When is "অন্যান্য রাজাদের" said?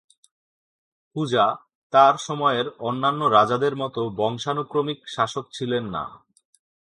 2.79-3.73